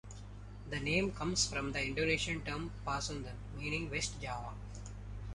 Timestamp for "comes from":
1.11-1.73